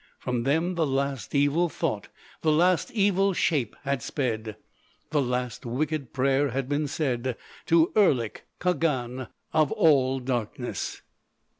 From 0.17 0.41
them 0.45 0.73
the 0.73 0.87
last 0.87 1.35
evil 1.35 1.69
thought, 1.69 2.07
the 2.41 2.51
last 2.51 2.89
evil 2.89 3.33
shape 3.33 3.75
had 3.83 4.01
sped; 4.01 4.55
the 5.11 5.21
last 5.21 5.63
wicked 5.63 6.11
prayer 6.11 6.49
had 6.49 6.67
been 6.67 6.87
said 6.87 7.37
to 7.67 7.91
Erlik, 7.95 8.45
Khagan 8.59 9.27
of 9.53 9.71
all 9.71 10.19
Darkness. 10.19 11.03